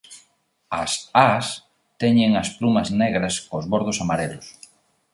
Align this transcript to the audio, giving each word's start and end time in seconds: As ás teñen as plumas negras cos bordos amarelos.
As 0.83 0.91
ás 1.33 1.47
teñen 2.01 2.31
as 2.41 2.49
plumas 2.57 2.87
negras 3.01 3.35
cos 3.47 3.65
bordos 3.71 4.01
amarelos. 4.03 4.47